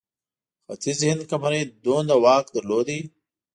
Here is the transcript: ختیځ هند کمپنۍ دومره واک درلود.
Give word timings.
ختیځ 0.67 0.99
هند 1.09 1.21
کمپنۍ 1.31 1.61
دومره 1.85 2.15
واک 2.23 2.45
درلود. 2.55 2.87